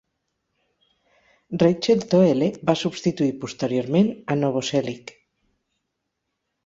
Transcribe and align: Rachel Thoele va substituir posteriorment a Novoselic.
Rachel 1.63 2.01
Thoele 2.13 2.49
va 2.71 2.77
substituir 2.85 3.37
posteriorment 3.45 4.13
a 4.33 4.39
Novoselic. 4.41 5.15